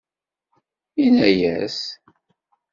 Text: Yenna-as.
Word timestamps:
Yenna-as. 1.01 1.77